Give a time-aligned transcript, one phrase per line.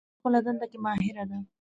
[0.03, 1.37] زما خور په خپله دنده کې ماهره ده